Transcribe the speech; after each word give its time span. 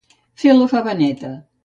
Fer 0.43 0.55
la 0.55 0.65
fava 0.71 0.97
neta. 1.03 1.31